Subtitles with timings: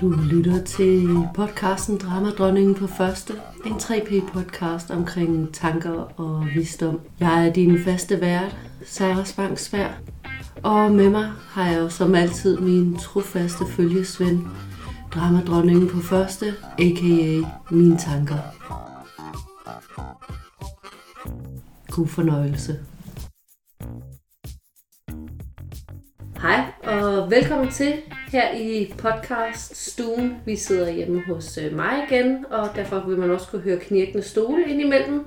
[0.00, 3.32] Du lytter til podcasten Dramadronningen på første.
[3.66, 7.00] En 3P-podcast omkring tanker og visdom.
[7.20, 9.88] Jeg er din faste vært, Sarah Spangsvær.
[10.62, 14.40] Og med mig har jeg jo som altid min trofaste følgesvend,
[15.14, 16.46] Dramadronningen på første,
[16.78, 17.48] a.k.a.
[17.70, 18.38] mine tanker.
[21.90, 22.78] God fornøjelse.
[26.40, 27.92] Hej og velkommen til
[28.32, 30.34] her i podcast-stuen.
[30.44, 34.22] Vi sidder hjemme hos øh, mig igen, og derfor vil man også kunne høre knirkende
[34.22, 35.24] stole indimellem.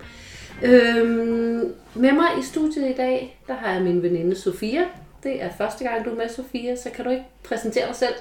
[0.64, 4.82] Øhm, med mig i studiet i dag, der har jeg min veninde Sofia.
[5.24, 8.14] Det er første gang, du er med, Sofia, så kan du ikke præsentere dig selv?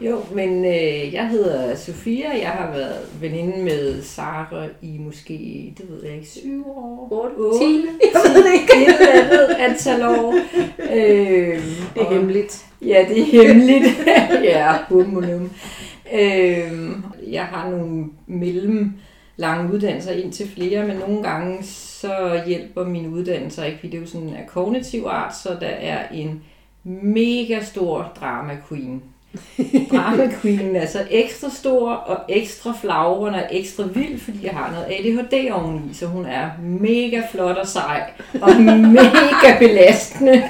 [0.00, 2.30] Jo, men øh, jeg hedder Sofia.
[2.38, 5.34] Jeg har været veninde med Sara i måske,
[5.78, 7.08] det ved jeg ikke, syv år?
[7.10, 7.64] 8, 8, 10?
[8.14, 8.90] Jeg ved ikke.
[8.90, 10.34] Et eller andet antal år.
[10.78, 11.62] Øh,
[11.94, 12.66] Det er og- hemmeligt.
[12.86, 13.84] Ja, det er hemmeligt.
[14.52, 15.50] ja, bummelum.
[16.12, 18.92] Øhm, jeg har nogle mellem
[19.36, 23.96] lange uddannelser ind til flere, men nogle gange så hjælper mine uddannelser ikke, fordi det
[23.96, 26.42] er jo sådan af kognitiv art, så der er en
[26.84, 29.02] mega stor drama queen.
[29.90, 34.70] Drama queen er så ekstra stor og ekstra flagrende og ekstra vild, fordi jeg har
[34.70, 38.10] noget ADHD oveni, så hun er mega flot og sej
[38.40, 40.42] og mega belastende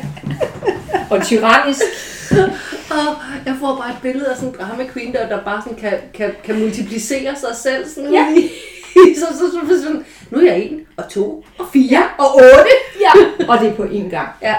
[1.11, 1.83] og tyrannisk.
[2.98, 5.78] Og jeg får bare et billede af sådan en drama queen, der, der bare sådan
[5.78, 7.89] kan, kan, kan multiplicere sig selv.
[7.89, 8.27] Sådan Ja.
[9.20, 12.03] så, så, så, så, sådan, nu er jeg en, og to, og fire, Ja.
[12.19, 12.75] og otte.
[13.01, 13.12] Ja,
[13.53, 14.29] og det er på én gang.
[14.42, 14.55] Ja.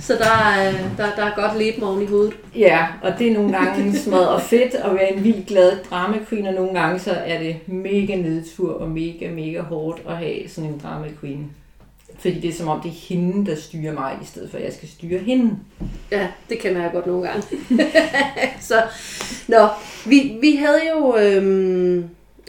[0.00, 2.34] Så der, er, der, der er godt leben oven i hovedet.
[2.56, 6.46] Ja, og det er nogle gange smadret fedt at være en vild glad drama queen,
[6.46, 10.70] og nogle gange så er det mega nedtur og mega, mega hårdt at have sådan
[10.70, 11.50] en drama queen.
[12.18, 14.64] Fordi det er som om, det er hende, der styrer mig, i stedet for at
[14.64, 15.56] jeg skal styre hende.
[16.10, 17.42] Ja, det kender jeg godt nogle gange.
[18.68, 18.82] så,
[19.48, 19.68] nå,
[20.06, 21.98] vi, vi havde jo, øhm,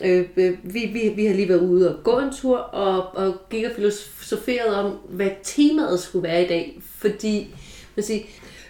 [0.04, 3.36] øh, øh vi, vi, vi har lige været ude og gå en tur, og, og
[3.50, 6.82] gik og filosoferede om, hvad temaet skulle være i dag.
[6.96, 7.56] Fordi,
[7.96, 8.24] man siger,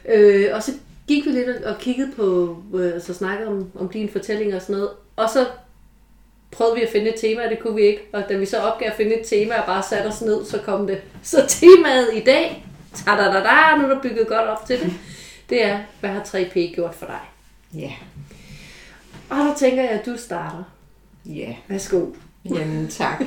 [0.10, 0.72] øh, og så
[1.08, 4.62] gik vi lidt og, og kiggede på, øh, så snakkede om, om dine fortællinger og
[4.62, 5.46] sådan noget, og så
[6.52, 8.02] prøvede vi at finde et tema, og det kunne vi ikke.
[8.14, 10.58] Og da vi så opgav at finde et tema og bare satte os ned, så
[10.58, 11.02] kom det.
[11.24, 12.66] Så temaet i dag,
[12.96, 14.94] ta da da da, nu er der bygget godt op til det,
[15.50, 17.20] det er, hvad har 3P gjort for dig?
[17.82, 17.92] Ja,
[19.30, 20.64] Og der tænker jeg, at du starter.
[21.26, 21.56] ja.
[21.68, 22.06] Værsgo.
[22.46, 23.22] Jamen, tak.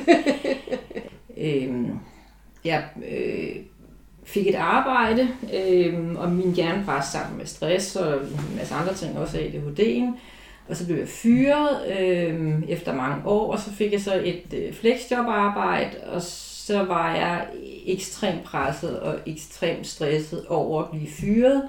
[1.37, 1.99] øhm,
[2.65, 3.55] jeg øh,
[4.23, 8.93] fik et arbejde, øhm, og min hjerne brændte sammen med stress og en masse andre
[8.93, 10.17] ting, også ADHD'en.
[10.67, 14.53] Og så blev jeg fyret øh, efter mange år, og så fik jeg så et
[14.53, 16.21] øh, flexjobarbejde, og
[16.65, 17.47] så var jeg
[17.85, 21.63] ekstremt presset og ekstremt stresset over at blive fyret,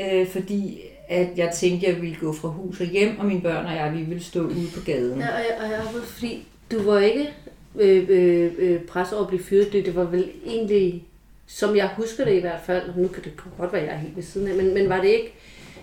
[0.00, 3.40] øh, fordi at jeg tænkte, at jeg ville gå fra hus og hjem, og mine
[3.40, 5.20] børn og jeg, vi ville stå ude på gaden.
[5.20, 7.30] Ja, og jeg, og jeg fordi du var ikke
[7.76, 9.72] øh, øh, øh, presset over at blive fyret.
[9.72, 11.04] Det, det var vel egentlig,
[11.46, 13.98] som jeg husker det i hvert fald, nu kan det godt være, at jeg er
[13.98, 15.34] helt ved siden af, men, men var det ikke,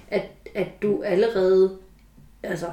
[0.07, 0.25] at,
[0.55, 1.77] at du allerede,
[2.43, 2.65] altså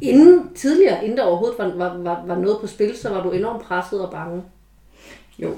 [0.00, 3.30] inden, tidligere, inden der overhovedet var, var, var, var noget på spil, så var du
[3.30, 4.42] enormt presset og bange.
[5.38, 5.54] Jo,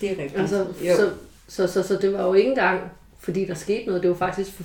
[0.00, 0.40] det er rigtigt.
[0.40, 0.96] Altså, jo.
[0.96, 1.10] så,
[1.48, 2.80] så, så, så det var jo ikke engang,
[3.18, 4.62] fordi der skete noget, det var faktisk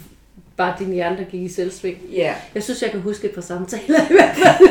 [0.57, 1.97] bare din hjerne, der gik i selvsving.
[2.15, 4.69] Ja, Jeg synes, jeg kan huske et par samtaler i hvert fald.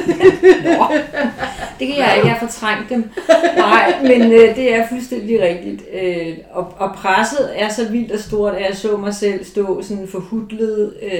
[1.78, 3.11] Det kan jeg ikke, jeg har fortrængt dem.
[3.56, 5.83] Nej, men øh, det er fuldstændig rigtigt.
[6.03, 9.83] Øh, og, og presset er så vildt og stort, at jeg så mig selv stå
[9.83, 11.12] sådan forhudlet øh,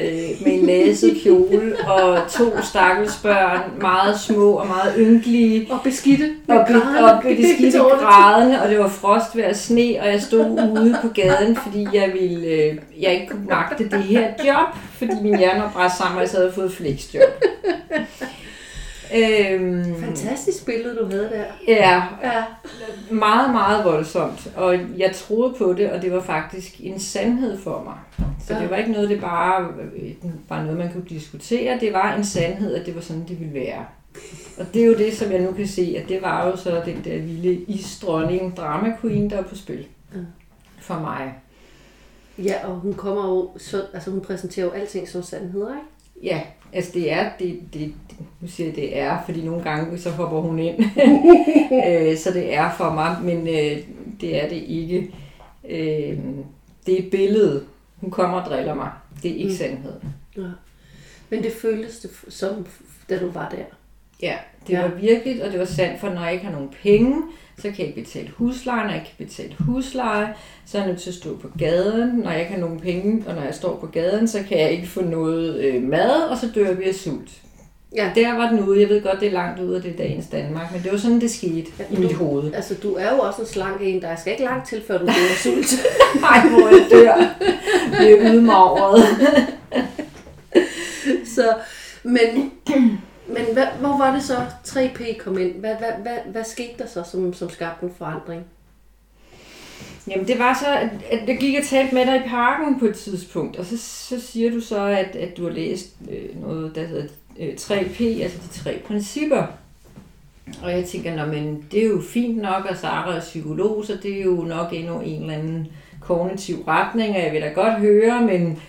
[0.47, 5.67] med en laset kjole og to stakkels børn, meget små og meget ynkelige.
[5.71, 6.31] Og beskidte.
[6.49, 8.01] Og, be, og be, det skidte Tårligt.
[8.01, 10.45] grædende, og det var frostvejr og sne, og jeg stod
[10.81, 14.54] ude på gaden, fordi jeg ville, øh, jeg ikke kunne magte det her job,
[14.93, 17.23] fordi min hjerne var bræst sammen, og jeg havde fået flexjob.
[19.15, 21.45] øhm, Fantastisk billede, du havde der.
[21.69, 22.45] Ja, Ja.
[23.11, 24.49] meget, meget voldsomt.
[24.57, 28.27] Og jeg troede på det, og det var faktisk en sandhed for mig.
[28.47, 28.61] Så Ja.
[28.61, 29.67] det var ikke noget, det bare
[29.97, 30.11] øh,
[30.49, 31.79] var noget, man kunne diskutere.
[31.81, 33.85] Det var en sandhed, at det var sådan, det ville være.
[34.59, 36.83] Og det er jo det, som jeg nu kan se, at det var jo så
[36.87, 39.87] den der lille isdronning, drama queen, der er på spil.
[40.15, 40.19] Ja.
[40.81, 41.35] For mig.
[42.39, 46.27] Ja, og hun kommer jo, så, altså hun præsenterer jo alting som sandheder, ikke?
[46.35, 46.41] Ja,
[46.73, 47.95] altså det er, det, det,
[48.41, 50.79] nu siger jeg det er, fordi nogle gange så hopper hun ind.
[51.89, 53.79] øh, så det er for mig, men øh,
[54.21, 55.15] det er det ikke.
[55.69, 56.19] Øh,
[56.87, 57.65] det er et billede.
[58.01, 58.91] Hun kommer og driller mig.
[59.23, 59.57] Det er ikke Mm.
[59.57, 60.15] sandheden.
[60.37, 60.43] Ja.
[61.31, 62.67] Men det føltes det som,
[63.11, 63.65] da du var der.
[64.23, 64.37] Ja,
[64.67, 64.81] det Ja.
[64.81, 64.89] ja.
[64.89, 67.23] var virkelig, og det var sandt, for når jeg ikke har nogen penge,
[67.57, 68.85] så kan jeg ikke betale husleje.
[68.87, 70.29] Når jeg kan betale husleje,
[70.67, 72.09] så er jeg nødt til at stå på gaden.
[72.25, 74.71] Når jeg ikke har nogen penge, og når jeg står på gaden, så kan jeg
[74.71, 77.29] ikke få noget øh, mad, og så dør vi af sult.
[77.97, 78.11] Ja.
[78.15, 78.81] Der var den ude.
[78.81, 80.99] Jeg ved godt, det er langt ude, og det er dagens Danmark, men det var
[80.99, 82.55] sådan, det skete Ja, i du- mit hoved.
[82.55, 85.05] Altså, du er jo også en slank en, der skal ikke langt til, før du
[85.05, 85.87] bliver sult.
[86.31, 87.15] Ej, hvor jeg dør.
[88.01, 89.03] Vi er udmagret.
[91.35, 91.55] så,
[92.03, 92.53] men,
[93.27, 94.37] men hvad, hvor var det så
[94.67, 95.53] 3P kom ind?
[95.53, 98.45] Hvad, hvad, hvad, hvad skete der så, som, som skabte en forandring?
[100.09, 102.87] Jamen det var så, at, at jeg gik og talte med dig i parken på
[102.87, 106.75] et tidspunkt, og så, så siger du så, at, at du har læst øh, noget,
[106.75, 107.07] der hedder
[107.39, 109.47] øh, 3P, altså de tre principper.
[110.63, 113.99] Og jeg tænker, Nå, men det er jo fint nok, og Sara er psykolog, så
[114.03, 115.67] det er jo nok endnu en eller anden
[116.01, 118.63] kognitiv retning, og jeg vil da godt høre, men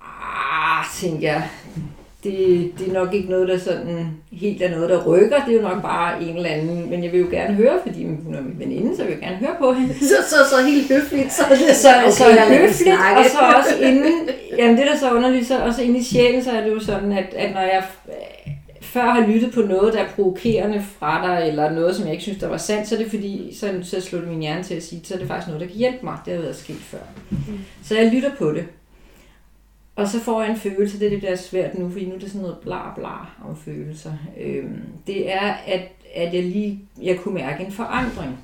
[0.00, 1.48] ah, tænker jeg,
[2.24, 5.44] det, det er nok ikke noget, der sådan helt er noget, der rykker.
[5.44, 8.04] Det er jo nok bare en eller anden, men jeg vil jo gerne høre, fordi
[8.04, 9.94] hun er min veninde, så jeg vil gerne høre på hende.
[10.10, 14.28] Så, så, så helt høfligt, så det Så, okay, så høfligt, og så også inden,
[14.58, 16.80] jamen det der er så underligt, så også inde i sjælen, så er det jo
[16.80, 21.26] sådan, at, at når jeg øh, før har lyttet på noget, der er provokerende fra
[21.26, 23.66] dig, eller noget, som jeg ikke synes, der var sandt, så er det fordi, så,
[23.82, 25.98] så det min hjerne til at sige, så er det faktisk noget, der kan hjælpe
[26.02, 26.18] mig.
[26.24, 26.98] Det har været sket før.
[27.84, 28.64] Så jeg lytter på det.
[29.96, 32.14] Og så får jeg en følelse, det er det, der er svært nu, fordi nu
[32.14, 34.12] er det sådan noget bla bla om følelser.
[34.40, 38.38] Øhm, det er, at, at jeg lige jeg kunne mærke en forandring.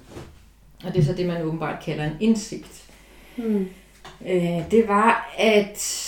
[0.85, 2.85] Og det er så det, man åbenbart kalder en indsigt.
[3.37, 3.69] Hmm.
[4.27, 6.07] Øh, det var, at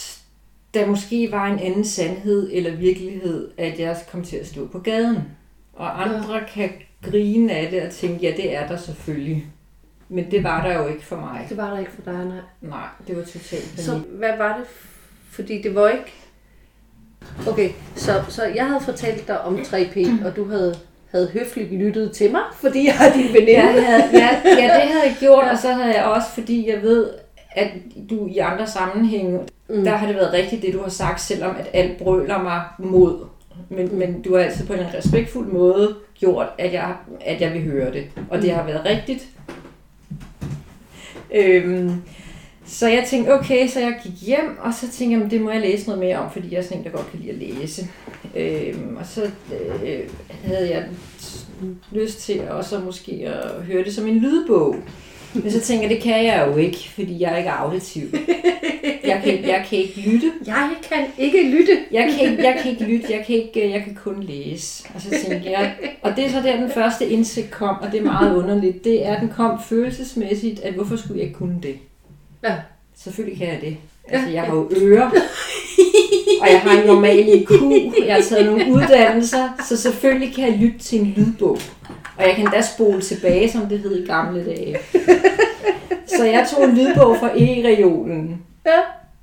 [0.74, 4.78] der måske var en anden sandhed eller virkelighed, at jeg kom til at stå på
[4.78, 5.18] gaden.
[5.72, 6.46] Og andre ja.
[6.46, 6.70] kan
[7.02, 9.46] grine af det og tænke, ja, det er der selvfølgelig.
[10.08, 11.46] Men det var der jo ikke for mig.
[11.48, 12.40] Det var der ikke for dig, nej.
[12.60, 13.84] Nej, det var totalt panik.
[13.84, 14.66] Så hvad var det?
[15.32, 16.12] Fordi det var ikke...
[17.48, 20.74] Okay, så, så jeg havde fortalt dig om 3P, og du havde,
[21.10, 23.50] havde høfligt lyttet til mig, fordi jeg er din veninde.
[23.52, 26.70] Ja, jeg havde, ja, ja, det havde jeg gjort, og så havde jeg også, fordi
[26.70, 27.10] jeg ved,
[27.50, 27.68] at
[28.10, 29.78] du i andre sammenhænge, Mm.
[29.78, 29.84] mm.
[29.84, 33.24] der har det været rigtigt, det du har sagt, selvom at alt brøler mig mod.
[33.68, 37.62] Men, men du har altid på en respektfuld måde gjort, at jeg, at jeg vil
[37.62, 38.04] høre det.
[38.30, 39.28] Og det har været rigtigt.
[41.34, 42.02] Øhm,
[42.66, 45.50] så jeg tænkte, okay, så jeg gik hjem, og så tænkte jeg, "Men det må
[45.50, 47.38] jeg læse noget mere om, fordi jeg er sådan en, der godt kan lide at
[47.58, 47.88] læse.
[48.36, 49.22] Øhm, og så
[49.86, 50.00] øh,
[50.44, 50.84] havde jeg
[51.92, 54.76] lyst til også måske at høre det som en lydbog.
[55.34, 58.02] Men så tænker jeg, det kan jeg jo ikke, fordi jeg er ikke auditiv.
[59.04, 60.32] Jeg kan, jeg kan ikke lytte.
[60.46, 61.72] Jeg kan ikke lytte.
[61.92, 64.84] Jeg kan, ikke, jeg kan ikke lytte, jeg kan, ikke, jeg kan kun læse.
[64.94, 68.00] Og så tænkte jeg, og det er så der den første indsigt kom, og det
[68.00, 71.58] er meget underligt, det er, at den kom følelsesmæssigt, at hvorfor skulle jeg ikke kunne
[71.62, 71.74] det?
[72.44, 72.54] Ja.
[72.96, 73.76] Selvfølgelig kan jeg det.
[74.08, 75.10] Altså, jeg har jo ører,
[76.40, 77.50] og jeg har en normal IQ,
[78.06, 81.58] jeg har taget nogle uddannelser, så selvfølgelig kan jeg lytte til en lydbog.
[82.18, 84.76] Og jeg kan da spole tilbage, som det hed i gamle dage.
[86.06, 88.78] Så jeg tog en lydbog fra E-regionen, Ja.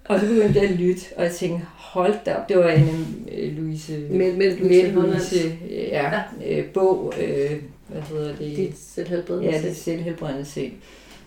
[0.05, 3.25] og så begyndte jeg at lytte, og jeg tænkte, hold da op, det var en
[3.37, 4.91] øh, Louise, men du Mette Louise.
[4.91, 6.11] Louise ja,
[6.47, 7.51] øh, bog, øh,
[7.87, 8.57] hvad hedder det?
[8.57, 9.51] Dit selvhelbredende.
[9.51, 10.71] Ja, det er selvhelbredende sind.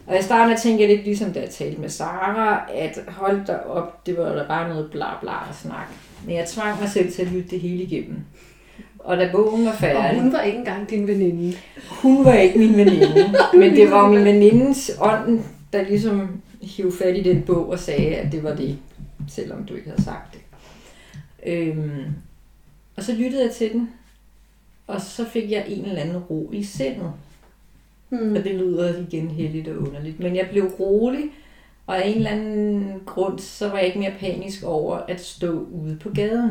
[0.07, 3.57] Og i starten tænkte jeg lidt ligesom, da jeg talte med Sara, at hold da
[3.57, 5.93] op, det var da bare noget bla bla at snakke.
[6.27, 8.17] Men jeg tvang mig selv til at lytte det hele igennem.
[8.99, 11.57] Og da bogen var Og færdig, hun var ikke engang din veninde.
[11.89, 15.41] hun var ikke min veninde, men det var min venindes ånd,
[15.73, 18.79] der ligesom hiv fat i den bog og sagde, at det var det,
[19.29, 20.41] selvom du ikke havde sagt det.
[21.47, 22.05] Øhm,
[22.97, 23.91] og så lyttede jeg til den,
[24.87, 27.13] og så fik jeg en eller anden ro i sindet.
[28.13, 28.37] Hmm.
[28.37, 30.21] Og det lyder igen heldigt og underligt.
[30.21, 31.25] Men jeg blev rolig,
[31.87, 35.67] og af en eller anden grund, så var jeg ikke mere panisk over at stå
[35.71, 36.51] ude på gaden.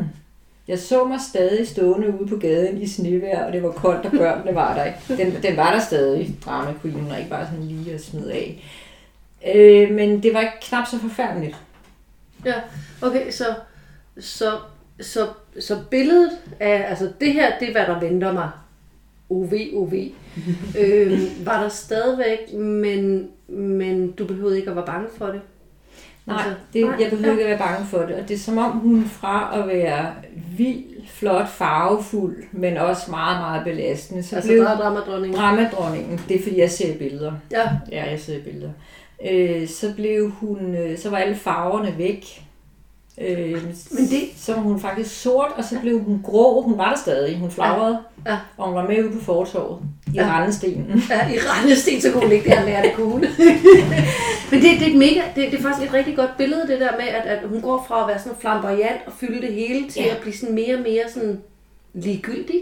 [0.68, 4.12] Jeg så mig stadig stående ude på gaden i snevejr, og det var koldt, og
[4.12, 5.24] børnene var der ikke.
[5.24, 8.63] Den, den var der stadig, drama queen, er ikke bare sådan lige at smide af.
[9.56, 11.58] Øh, men det var ikke knap så forfærdeligt.
[12.46, 12.53] Ja,
[13.01, 13.46] okay, så,
[14.20, 14.51] så,
[15.01, 15.27] så,
[15.60, 18.50] så billedet af, altså det her, det er hvad der venter mig.
[19.31, 19.93] OV, OV.
[20.79, 25.41] øhm, var der stadigvæk, men, men du behøvede ikke at være bange for det?
[26.25, 28.15] Nej, Altså, det, nej, jeg behøver ikke at være bange for det.
[28.15, 30.11] Og det er som om hun fra at være
[30.57, 35.39] vild, flot, farvefuld, men også meget, meget belastende, så Altså blev dramadronningen.
[35.39, 37.33] dramadronningen, det er fordi jeg ser billeder.
[37.51, 38.71] Ja, Ja, jeg ser billeder.
[39.31, 42.41] Øh, så blev hun, øh, så var alle farverne væk.
[43.27, 46.61] Øh, Men det- Så var hun faktisk sort, og så blev hun grå.
[46.61, 47.37] Hun var der stadig.
[47.37, 48.37] Hun flagrede, Ja.
[48.57, 50.25] og hun var med ude på fortorvet i Ja.
[50.25, 50.31] ja.
[50.31, 51.03] Randestenen.
[51.09, 53.27] ja i rendesten, så kunne hun ikke det, han lærte det kunne.
[54.51, 56.79] men det, det, er et mega, det, det er faktisk et rigtig godt billede, det
[56.79, 59.89] der med, at, at hun går fra at være sådan flamboyant og fylde det hele,
[59.89, 60.15] til Ja.
[60.15, 61.41] at blive sådan mere og mere sådan
[61.93, 62.59] ligegyldig.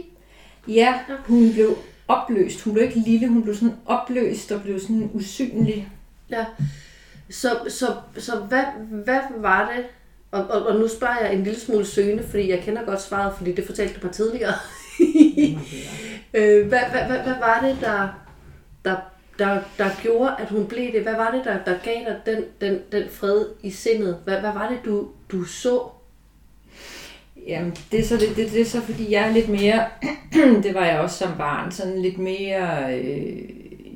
[0.67, 0.93] Ja,
[1.27, 2.61] hun blev opløst.
[2.63, 5.87] Hun blev ikke lille, hun blev sådan opløst og blev sådan usynlig.
[6.31, 6.45] Ja.
[7.29, 7.85] Så, så,
[8.17, 8.63] så hvad,
[9.03, 9.85] hvad var det?
[10.31, 13.33] Og, og, og nu spørger jeg en lille smule søgende, fordi jeg kender godt svaret,
[13.37, 14.53] fordi det fortalte du mig tidligere.
[16.33, 18.07] øh, hvad, hvad, hvad, hvad var det, der,
[18.85, 18.95] der,
[19.39, 21.01] der, der gjorde, at hun blev det?
[21.01, 24.17] Hvad var det, der, der gav dig den, den, den fred i sindet?
[24.23, 25.81] Hvad, hvad var det, du, du så?
[27.47, 29.85] Jamen, det er, så, det, det, det er så, fordi jeg er lidt mere,
[30.63, 33.39] det var jeg også som barn, sådan lidt mere, øh,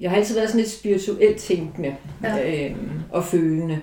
[0.02, 2.70] jeg har altid været sådan lidt spirituelt tænkende ja.
[2.70, 2.76] øh,
[3.12, 3.82] og følende.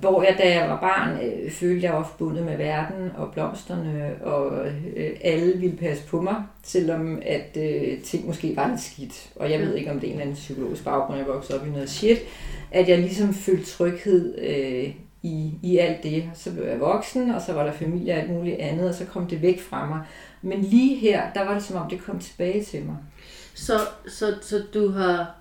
[0.00, 4.14] Hvor jeg, da jeg var barn, øh, følte jeg var forbundet med verden og blomsterne,
[4.22, 9.30] og øh, alle ville passe på mig, selvom at øh, ting måske var lidt skidt.
[9.36, 11.66] Og jeg ved ikke, om det er en eller anden psykologisk baggrund, jeg voksede op
[11.66, 12.18] i noget shit,
[12.70, 16.30] at jeg ligesom følte tryghed øh, i, i alt det.
[16.34, 19.04] Så blev jeg voksen, og så var der familie og alt muligt andet, og så
[19.04, 20.00] kom det væk fra mig.
[20.42, 22.96] Men lige her, der var det som om, det kom tilbage til mig.
[23.54, 23.72] Så,
[24.08, 25.34] så, så du har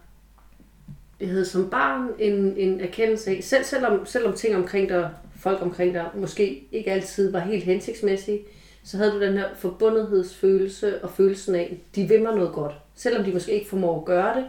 [1.20, 5.62] jeg havde som barn en, en erkendelse af, selv, selvom, selvom ting omkring dig, folk
[5.62, 8.40] omkring dig, måske ikke altid var helt hensigtsmæssige,
[8.84, 12.74] så havde du den her forbundethedsfølelse og følelsen af, de vil mig noget godt.
[12.96, 14.46] Selvom de måske ikke formår at gøre det,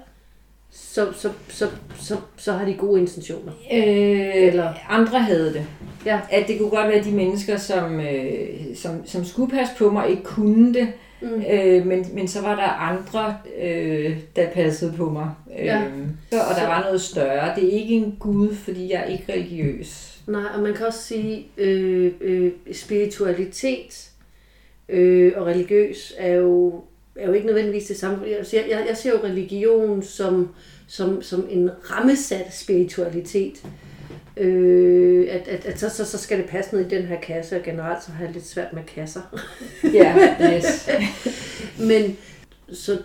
[0.70, 1.68] så, så, så,
[1.98, 3.52] så, så har de gode intentioner.
[3.72, 5.66] Øh, Eller andre havde det.
[6.06, 6.20] Ja.
[6.30, 10.10] At det kunne godt være de mennesker, som, øh, som, som skulle passe på mig,
[10.10, 10.88] ikke kunne det.
[11.26, 11.44] Mm.
[11.50, 15.30] Øh, men, men så var der andre, øh, der passede på mig.
[15.58, 15.82] Ja.
[15.84, 16.66] Øh, så, og der så...
[16.66, 17.54] var noget større.
[17.56, 20.20] Det er ikke en gud, fordi jeg er ikke religiøs.
[20.26, 24.10] Nej, og man kan også sige, øh, øh, spiritualitet
[24.88, 26.82] øh, og religiøs er jo,
[27.16, 28.18] er jo ikke nødvendigvis det samme.
[28.26, 30.48] Jeg, jeg, jeg ser jo religion som,
[30.86, 33.62] som, som en rammesat spiritualitet.
[34.36, 37.56] Øh, at, at, at så, så, så skal det passe ned i den her kasse,
[37.56, 39.20] og generelt så har jeg lidt svært med kasser.
[39.84, 40.88] Ja, yes.
[41.78, 42.16] Men
[42.72, 42.98] så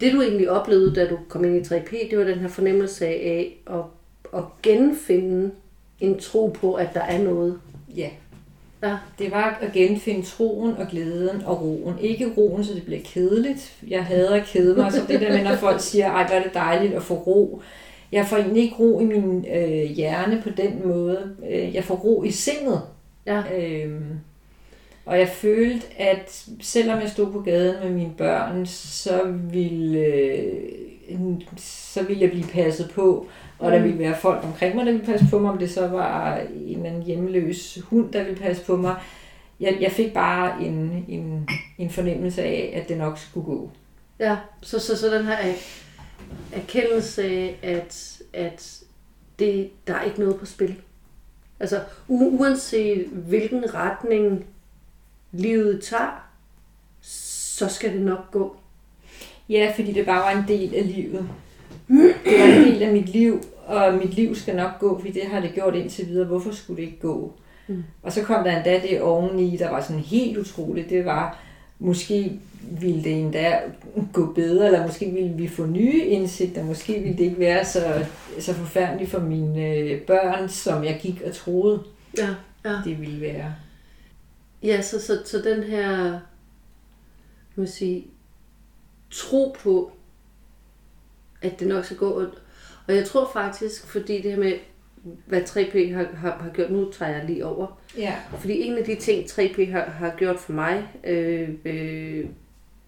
[0.00, 3.06] det du egentlig oplevede, da du kom ind i 3P, det var den her fornemmelse
[3.06, 3.80] af at,
[4.34, 5.50] at genfinde
[6.00, 7.60] en tro på, at der er noget.
[7.96, 8.08] Ja.
[8.82, 8.96] ja.
[9.18, 11.98] Det var at genfinde troen og glæden og roen.
[12.00, 13.76] Ikke roen, så det bliver kedeligt.
[13.88, 16.42] Jeg hader at kede mig, så det der med, når folk siger, ej, hvor er
[16.42, 17.62] det dejligt at få ro
[18.12, 21.36] jeg får egentlig ikke ro i min øh, hjerne på den måde.
[21.50, 22.82] Øh, jeg får ro i sindet.
[23.26, 23.42] Ja.
[23.58, 24.18] Øhm,
[25.06, 31.40] og jeg følte, at selvom jeg stod på gaden med mine børn, så ville, øh,
[31.56, 33.26] så ville jeg blive passet på.
[33.58, 33.72] Og mm.
[33.72, 35.50] der ville være folk omkring mig, der ville passe på mig.
[35.50, 38.94] Om det så var en eller anden hjemløs hund, der ville passe på mig.
[39.60, 43.70] Jeg, jeg fik bare en, en, en fornemmelse af, at det nok skulle gå.
[44.18, 45.36] Ja, så, så, så den her
[46.52, 48.82] erkendelse af, at, at
[49.38, 50.76] det, der er ikke noget på spil.
[51.60, 54.46] Altså uanset hvilken retning
[55.32, 56.28] livet tager,
[57.00, 58.56] så skal det nok gå.
[59.48, 61.28] Ja, fordi det bare var en del af livet.
[62.24, 65.26] Det var en del af mit liv, og mit liv skal nok gå, fordi det
[65.26, 66.26] har det gjort indtil videre.
[66.26, 67.32] Hvorfor skulle det ikke gå?
[67.66, 67.84] Mm.
[68.02, 70.90] Og så kom der endda det oveni, der var sådan helt utroligt.
[70.90, 71.38] Det var,
[71.82, 72.40] måske
[72.80, 73.60] ville det endda
[74.12, 78.06] gå bedre, eller måske ville vi få nye indsigter, måske ville det ikke være så,
[78.40, 81.82] så forfærdeligt for mine børn, som jeg gik og troede,
[82.18, 82.28] ja,
[82.64, 82.76] ja.
[82.84, 83.54] det ville være.
[84.62, 86.20] Ja, så, så, så den her
[87.56, 88.06] må sige,
[89.10, 89.92] tro på,
[91.42, 92.26] at det nok skal gå.
[92.86, 94.52] Og jeg tror faktisk, fordi det her med,
[95.26, 97.80] hvad 3P har, har, har gjort, nu tager jeg lige over.
[97.98, 98.14] Ja.
[98.38, 102.24] Fordi en af de ting, 3P har, har gjort for mig, øh, øh,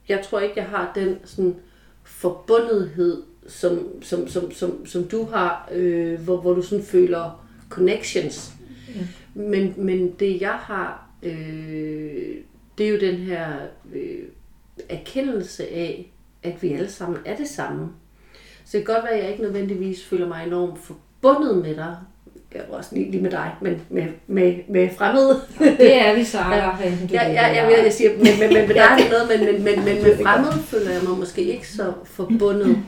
[0.09, 1.56] jeg tror ikke, jeg har den sådan
[2.04, 8.52] forbundethed, som, som, som, som, som du har, øh, hvor, hvor du sådan føler connections.
[8.88, 9.00] Ja.
[9.35, 12.35] Men, men det jeg har, øh,
[12.78, 13.49] det er jo den her
[13.94, 14.23] øh,
[14.88, 17.88] erkendelse af, at vi alle sammen er det samme.
[18.64, 20.78] Så det kan godt være, at jeg ikke nødvendigvis føler mig enormt
[21.25, 21.97] forbundet med dig,
[22.69, 25.40] også lige, lige med dig, men med, med, med fremmede.
[25.59, 26.54] det er vi, Sara.
[27.12, 29.64] ja, ja, ja, jeg, jeg siger, men, men, men med dig er noget, men, men,
[29.64, 32.78] men, men med fremmede føler jeg mig måske ikke så forbundet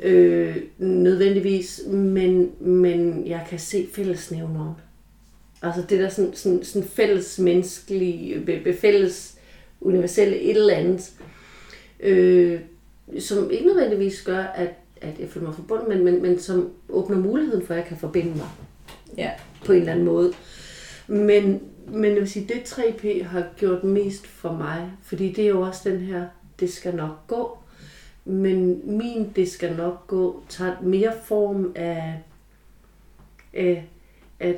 [0.00, 4.74] øh, nødvendigvis, men, men jeg kan se fællesnævneren.
[5.62, 9.34] Altså det der sådan, sådan, sådan fælles menneskelige, fælles
[9.80, 11.10] universelle et eller andet,
[12.00, 12.60] øh,
[13.18, 14.68] som ikke nødvendigvis gør, at,
[15.02, 17.96] at jeg føler mig forbundet, men, men, men som åbner muligheden for, at jeg kan
[17.96, 18.48] forbinde mig
[19.16, 19.30] ja.
[19.66, 20.32] på en eller anden måde.
[21.06, 25.48] Men, men jeg vil sige, det 3P har gjort mest for mig, fordi det er
[25.48, 26.26] jo også den her,
[26.60, 27.58] det skal nok gå.
[28.24, 32.14] Men min det skal nok gå, tager mere form af,
[33.52, 33.88] af
[34.40, 34.56] at,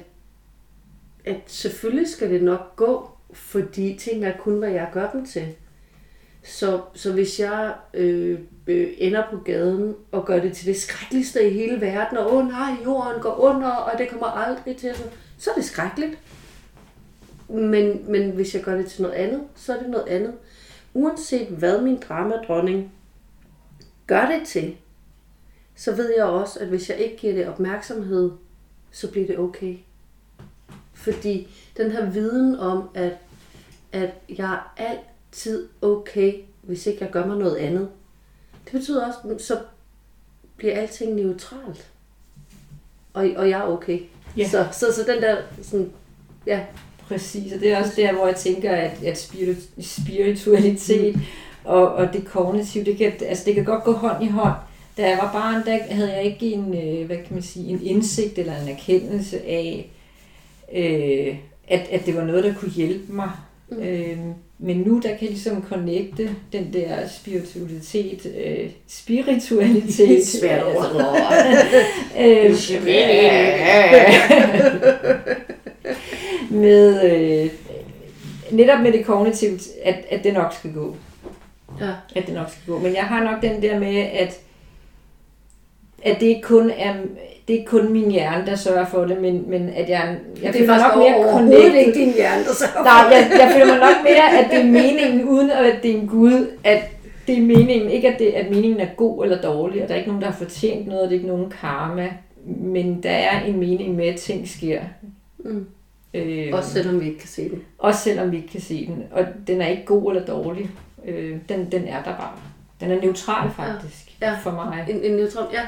[1.25, 5.55] at selvfølgelig skal det nok gå, fordi ting er kun, hvad jeg gør dem til.
[6.45, 11.51] Så, så hvis jeg øh, øh, ender på gaden og gør det til det skrækkeligste
[11.51, 14.87] i hele verden, og åh oh, nej, jorden går under, og det kommer aldrig til
[14.87, 16.19] at så er det skrækkeligt.
[17.49, 20.35] Men, men hvis jeg gør det til noget andet, så er det noget andet.
[20.95, 22.93] Uanset hvad min dramadronning
[24.07, 24.77] gør det til,
[25.75, 28.31] så ved jeg også, at hvis jeg ikke giver det opmærksomhed,
[28.91, 29.77] så bliver det okay.
[30.95, 33.13] Fordi den her viden om, at,
[33.93, 34.95] at jeg er
[35.35, 37.89] altid okay, hvis ikke jeg gør mig noget andet,
[38.65, 39.59] det betyder også, så
[40.57, 41.91] bliver alting neutralt.
[43.13, 44.01] Og, og jeg er okay.
[44.37, 44.49] Ja.
[44.49, 45.93] Så, så, så den der sådan,
[46.47, 46.61] ja,
[47.09, 51.17] Præcis, og det er også der, hvor jeg tænker, at, at spirit- spiritualitet
[51.65, 54.55] og, og det kognitive, det kan, altså det kan godt gå hånd i hånd.
[54.97, 57.83] Da jeg var barn, der havde jeg ikke en, øh, hvad kan man sige, en
[57.83, 59.91] indsigt eller en erkendelse af,
[60.75, 61.37] øh,
[61.69, 63.31] at, at det var noget, der kunne hjælpe mig.
[63.69, 63.83] Mm.
[63.83, 64.19] Øh,
[64.65, 70.27] men nu, der kan jeg ligesom connecte den der spiritualitet, øh, spiritualitet.
[70.41, 70.85] Svært ord.
[72.17, 72.81] altså, øh,
[76.51, 77.51] med øh,
[78.51, 80.97] netop med det kognitive, at, at det nok skal gå.
[81.81, 81.91] Ja.
[82.17, 82.79] At det nok skal gå.
[82.79, 84.41] Men jeg har nok den der med, at,
[86.05, 86.93] at det ikke kun er
[87.49, 90.53] det er ikke kun min hjerne, der sørger for det, men, men at jeg, jeg
[90.53, 91.75] det er føler nok mere connected.
[91.75, 94.65] ikke din hjerne, der så Nej, jeg, jeg føler mig nok mere, at det er
[94.65, 96.79] meningen, uden at det er en Gud, at
[97.27, 99.99] det er meningen, ikke at, det, at meningen er god eller dårlig, og der er
[99.99, 102.11] ikke nogen, der har fortjent noget, og det er ikke nogen karma,
[102.47, 104.81] men der er en mening med, at ting sker.
[105.39, 105.67] Mm.
[106.15, 107.63] Øh, Også selvom vi ikke kan se den.
[107.79, 109.05] også selvom vi ikke kan se den.
[109.13, 110.71] Og den er ikke god eller dårlig.
[111.07, 112.33] Øh, den, den er der bare.
[112.81, 114.31] Den er neutral faktisk Ja.
[114.31, 114.37] Ja.
[114.43, 114.85] for mig.
[114.91, 115.61] En, en neutron, ja.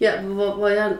[0.00, 0.92] Ja, hvor, hvor jeg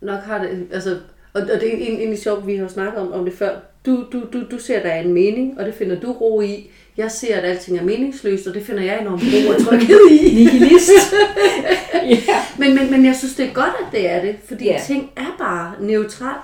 [0.00, 0.98] nok har det, altså,
[1.32, 3.56] og, og det er egentlig sjovt, vi har snakket om, om det før.
[3.86, 6.40] Du, du, du, du ser, at der er en mening, og det finder du ro
[6.40, 6.70] i.
[6.96, 10.34] Jeg ser, at alting er meningsløst, og det finder jeg enormt ro og tryghed i.
[10.34, 10.90] Nihilist.
[12.28, 12.44] ja.
[12.58, 14.82] Men, men, men jeg synes, det er godt, at det er det, fordi yeah.
[14.82, 16.42] ting er bare neutralt.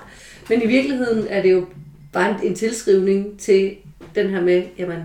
[0.49, 1.65] Men i virkeligheden er det jo
[2.13, 3.75] bare en, en tilskrivning til
[4.15, 5.03] den her med, jamen,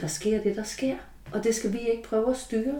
[0.00, 0.94] der sker det, der sker.
[1.32, 2.74] Og det skal vi ikke prøve at styre.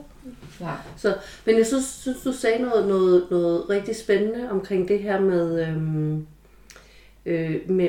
[0.61, 0.77] Nej.
[0.97, 1.15] Så,
[1.47, 5.67] men jeg synes, synes du sagde noget, noget, noget rigtig spændende omkring det her med,
[5.67, 6.27] øhm,
[7.27, 7.89] øh, med,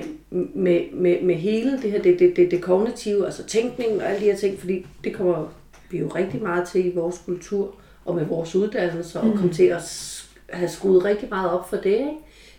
[0.56, 4.20] med, med, med hele det her, det, det, det, det kognitive, altså tænkning og alle
[4.20, 5.54] de her ting, fordi det kommer
[5.90, 9.64] vi jo rigtig meget til i vores kultur og med vores uddannelser, og komme til
[9.64, 9.82] at
[10.50, 12.12] have skruet rigtig meget op for det, ikke?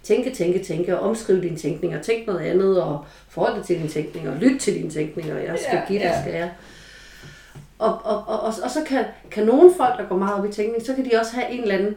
[0.03, 3.89] Tænke, tænke, tænke, og omskrive dine tænkninger, tænk noget andet, og forholde dig til dine
[3.89, 6.21] tænkninger, og lytte til dine tænkninger, jeg skal Ja, give dig, ja.
[6.23, 6.51] skal jeg.
[7.79, 10.53] Og, og, og, og, og så kan, kan nogle folk, der går meget op i
[10.53, 11.95] tænkning, så kan de også have en eller anden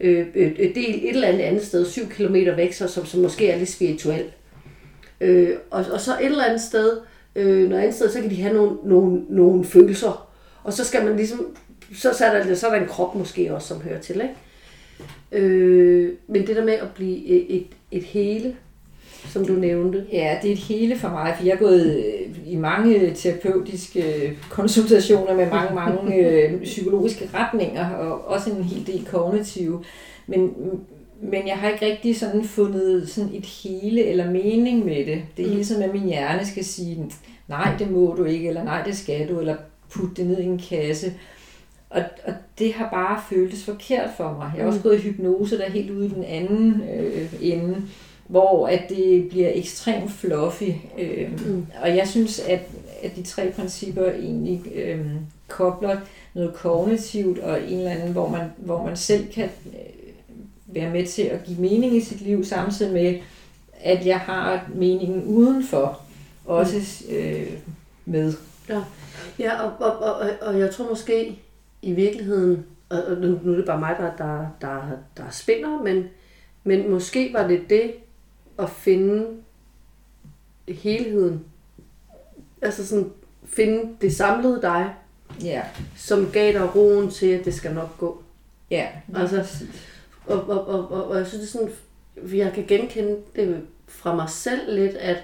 [0.00, 3.20] øh, øh, øh, del et eller andet andet sted, syv kilometer væk, så, som, som
[3.20, 4.24] måske er lidt spirituel.
[5.20, 7.00] Øh, og, og så et eller andet sted,
[7.36, 10.28] øh, noget andet sted, så kan de have nogle, nogle, nogle følelser.
[10.64, 11.56] Og så skal man ligesom,
[11.94, 14.34] så, så, er der, så er der en krop måske også, som hører til, ikke?
[15.32, 18.56] Øh, men det der med at blive et, et, et hele,
[19.28, 20.06] som du nævnte.
[20.12, 24.14] Ja, det er et hele for mig, for jeg er gået øh, i mange terapeutiske
[24.14, 29.84] øh, konsultationer med mange, mange øh, psykologiske retninger, og også en hel del kognitive.
[30.26, 30.50] Men,
[31.22, 35.22] men jeg har ikke rigtig sådan fundet sådan et hele eller mening med det.
[35.36, 37.10] Det er hele tiden, at min hjerne skal sige,
[37.48, 39.56] nej, det må du ikke, eller nej, det skal du, eller
[39.90, 41.12] putte det ned i en kasse.
[41.90, 44.52] Og, og det har bare føltes forkert for mig.
[44.56, 47.76] Jeg har også gået i hypnose, der er helt ude i den anden øh, ende,
[48.32, 50.70] hvor at det bliver ekstremt fluffy.
[50.98, 51.66] Øh, mm.
[51.82, 52.60] Og jeg synes, at,
[53.02, 55.06] at de tre principper egentlig øh,
[55.48, 55.96] kobler
[56.34, 60.12] noget kognitivt og en eller anden, hvor man, hvor man selv kan øh,
[60.66, 63.18] være med til at give mening i sit liv, samtidig med,
[63.80, 66.00] at jeg har meningen udenfor
[66.44, 67.52] også øh,
[68.04, 68.34] med.
[68.68, 68.82] Ja,
[69.38, 71.38] ja og, og, og, og, jeg tror måske
[71.82, 74.82] i virkeligheden, og, og nu, nu er det bare mig, der, der, der,
[75.16, 76.04] der spinder, men,
[76.64, 77.92] men måske var det det
[78.58, 79.26] at finde
[80.68, 81.44] helheden.
[82.62, 83.10] Altså sådan
[83.46, 84.94] finde det samlede dig,
[85.42, 85.62] Ja,
[85.96, 88.22] som gav dig roen til, at det skal nok gå.
[88.70, 88.86] ja.
[89.16, 89.64] Altså,
[90.26, 91.66] og, og, og, og, og jeg synes, det er
[92.22, 95.16] sådan, jeg kan genkende det fra mig selv lidt, at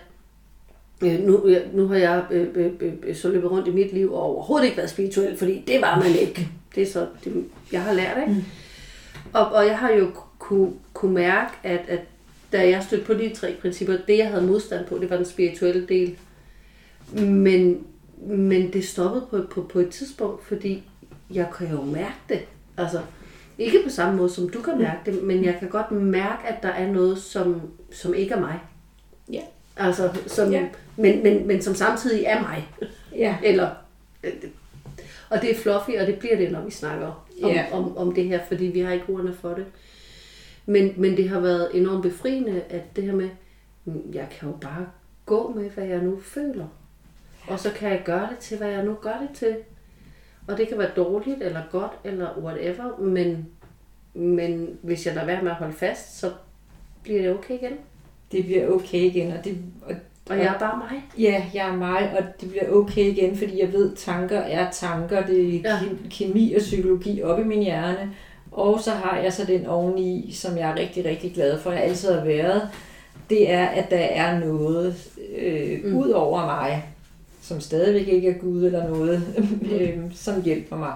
[1.03, 4.13] øh, nu, jeg- nu har jeg øh, øh, øh, så løbet rundt i mit liv
[4.15, 6.49] og overhovedet ikke været spirituel, fordi det var man ikke.
[6.75, 8.45] Det er så, det, jeg har lært, ikke?
[9.33, 12.01] Og, og jeg har jo kunne, kunne mærke, at, at
[12.53, 15.25] da jeg stødte på de tre principper, det jeg havde modstand på, det var den
[15.25, 16.17] spirituelle del.
[17.13, 17.87] Men,
[18.27, 20.83] men det stoppede på, på, på et tidspunkt, fordi
[21.35, 22.41] jeg kan jo mærke det.
[22.77, 23.01] Altså,
[23.59, 26.63] ikke på samme måde, som du kan mærke det, men jeg kan godt mærke, at
[26.63, 27.61] der er noget, som,
[27.93, 28.61] som ikke er mig.
[29.33, 29.41] Ja.
[29.77, 30.67] Altså, som, Ja.
[30.97, 32.69] men, men, men som samtidig er mig.
[33.17, 33.37] Ja.
[33.45, 33.71] Eller
[34.25, 34.33] øh,
[35.31, 37.65] og det er fluffy, og det bliver det, når vi snakker om, Ja.
[37.73, 39.65] om, om det her, fordi vi har ikke ordene for det.
[40.69, 43.29] Men, men det har været enormt befriende, at det her med,
[43.85, 44.87] "Mm, jeg kan jo bare
[45.27, 46.67] gå med, hvad jeg nu føler.
[47.49, 49.57] Og så kan jeg gøre det til, hvad jeg nu gør det til.
[50.49, 53.49] Og det kan være dårligt, eller godt, eller whatever, men,
[54.15, 56.31] men hvis jeg lader være med at holde fast, så
[57.03, 57.73] bliver det okay igen.
[58.33, 59.95] Det bliver okay igen, og det, og,
[60.31, 61.03] Og jeg er bare mig.
[61.19, 65.27] Ja, jeg er mig, og det bliver okay igen, fordi jeg ved, tanker er tanker.
[65.27, 65.71] Det er Ja.
[65.75, 65.79] ja.
[66.11, 68.11] kemi og psykologi op i min hjerne.
[68.53, 71.77] Og så har jeg så den oveni, som jeg er rigtig, rigtig glad for, at
[71.77, 72.69] jeg altid har været.
[73.31, 74.97] Det er, at der er noget
[75.37, 75.97] øh, mm.
[75.97, 76.85] ud over mig,
[77.43, 79.23] som stadigvæk ikke er Gud eller noget,
[79.73, 80.93] øh, som hjælper mig.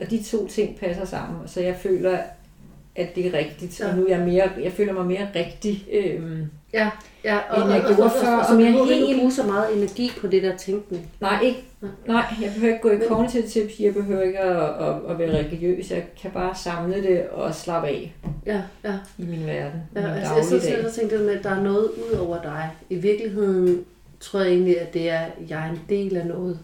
[0.00, 2.18] Og de to ting passer sammen, så jeg føler,
[2.96, 3.80] at det er rigtigt.
[3.80, 3.88] Ja.
[3.90, 5.86] Og nu er jeg mere, jeg føler mig mere rigtig.
[5.92, 6.38] Øh,
[6.72, 6.90] Ja,
[7.24, 8.90] ja og, End og, jeg og, gjorde og, før, og, og og, mere du behøver
[8.94, 11.10] ikke helt- bruge så meget energi på det der tænkning.
[11.20, 11.64] Nej, ikke.
[12.06, 15.38] Nej, jeg behøver ikke gå i kognitiv terapi, jeg behøver ikke at, at, at være
[15.38, 15.90] religiøs.
[15.90, 18.14] Jeg kan bare samle det og slappe af
[18.46, 18.92] Ja, ja.
[19.18, 21.50] i min verden, ja min altså, jeg så selv og tænkte det med, at der
[21.50, 22.70] er noget ud over dig.
[22.90, 23.84] I virkeligheden
[24.20, 26.58] tror jeg egentlig, at det er, at jeg er en del af noget.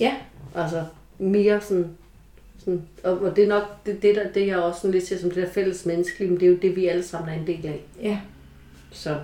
[0.00, 0.12] Ja.
[0.54, 0.84] Altså
[1.18, 1.88] mere sådan,
[2.64, 5.18] sådan og, og det er nok det, det, der, det jeg også sådan lidt ser
[5.18, 7.46] som det der fælles menneskelige, men det er jo det, vi alle sammen er en
[7.46, 7.84] del af.
[8.02, 8.18] Ja.
[8.90, 9.18] Så,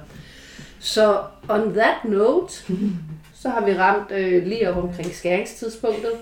[0.79, 2.55] så on that note,
[3.41, 6.13] så har vi ramt øh, lige op omkring skæringstidspunktet.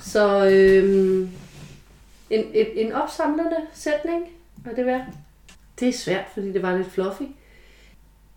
[0.00, 1.28] Så øh,
[2.30, 4.24] en, en, en opsamlende sætning,
[4.56, 5.06] hvad det være?
[5.80, 7.22] Det er svært, fordi det var lidt fluffy.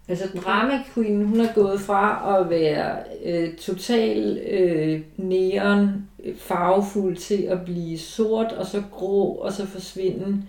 [0.09, 7.43] Altså drama queen, hun er gået fra at være øh, total øh, neon farvefuld til
[7.43, 10.43] at blive sort og så grå og så forsvinde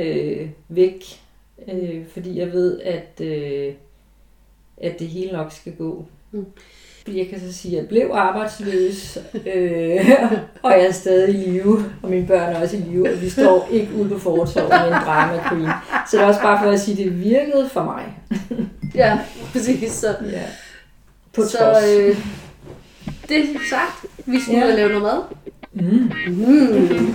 [0.00, 1.04] øh, væk.
[1.72, 3.74] Øh, fordi jeg ved, at, øh,
[4.76, 6.06] at det hele nok skal gå.
[6.30, 6.46] Mm.
[7.02, 10.10] Fordi jeg kan så sige, at jeg blev arbejdsløs, øh,
[10.62, 13.28] og jeg er stadig i live, og mine børn er også i live, og vi
[13.28, 15.70] står ikke ude på fortorvet med en drama queen.
[16.10, 18.18] Så det er også bare for at sige, at det virkede for mig.
[18.94, 19.18] Ja,
[19.52, 19.92] præcis.
[19.92, 20.42] Så, Ja.
[21.32, 22.16] På så øh,
[23.28, 24.11] det er sagt.
[24.26, 24.64] Vi skal Ja.
[24.66, 25.20] ud og lave noget mad.
[25.72, 26.10] Mm.
[26.34, 27.14] Mm.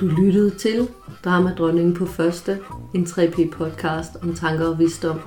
[0.00, 0.88] Du lyttede til
[1.24, 2.58] Dramadronningen på første,
[2.94, 5.20] en 3P podcast om tanker og visdom.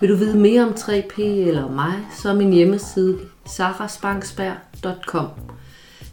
[0.00, 5.26] Vil du vide mere om 3P eller mig, så er min hjemmeside sarasbanksberg.com.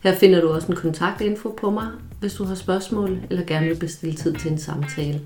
[0.03, 1.87] Her finder du også en kontaktinfo på mig,
[2.19, 5.21] hvis du har spørgsmål eller gerne vil bestille tid til en samtale.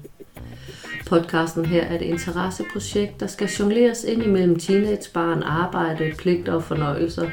[1.06, 7.30] Podcasten her er et interesseprojekt, der skal jongleres ind imellem teenagebarn, arbejde, pligter og fornøjelser.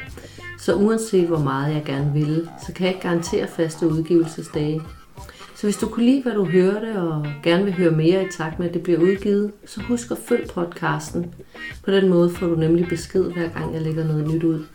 [0.59, 4.81] Så uanset hvor meget jeg gerne vil, så kan jeg ikke garantere faste udgivelsesdage.
[5.55, 8.59] Så hvis du kunne lide, hvad du hørte, og gerne vil høre mere i takt
[8.59, 11.33] med, at det bliver udgivet, så husk at følg podcasten.
[11.83, 14.65] På den måde får du nemlig besked, hver gang jeg lægger noget nyt ud.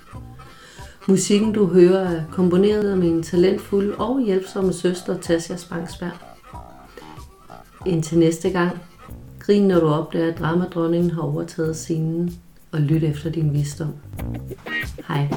[1.09, 6.36] Musikken, du hører, er komponeret af min talentfulde og hjælpsomme søster, Tasja Spangsberg.
[7.87, 8.79] Indtil næste gang,
[9.39, 12.31] grin når du opdager, at dramadronningen har overtaget scenen,
[12.73, 13.95] og lyt efter din visdom.
[15.09, 15.29] Hej.